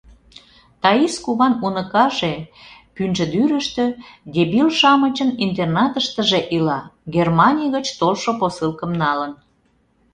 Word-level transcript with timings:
Таис 0.81 1.15
куван 1.23 1.53
уныкаже— 1.65 2.33
Пӱнчыдӱрыштӧ 2.95 3.85
дебил-шамычын 4.33 5.29
интернатыштыже 5.45 6.39
ила— 6.57 6.79
Германий 7.15 7.69
гыч 7.75 7.87
толшо 7.99 8.31
посылкым 8.39 8.91
налын. 9.01 9.31